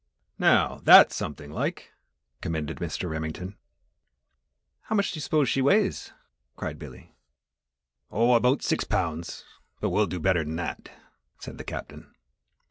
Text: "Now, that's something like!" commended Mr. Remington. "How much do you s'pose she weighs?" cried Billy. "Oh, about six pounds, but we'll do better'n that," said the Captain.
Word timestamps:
"Now, 0.39 0.79
that's 0.83 1.15
something 1.15 1.51
like!" 1.51 1.91
commended 2.41 2.77
Mr. 2.77 3.07
Remington. 3.07 3.55
"How 4.85 4.95
much 4.95 5.11
do 5.11 5.17
you 5.17 5.21
s'pose 5.21 5.47
she 5.47 5.61
weighs?" 5.61 6.11
cried 6.55 6.79
Billy. 6.79 7.13
"Oh, 8.09 8.33
about 8.33 8.63
six 8.63 8.83
pounds, 8.83 9.45
but 9.79 9.91
we'll 9.91 10.07
do 10.07 10.19
better'n 10.19 10.55
that," 10.55 10.89
said 11.39 11.59
the 11.59 11.63
Captain. 11.63 12.15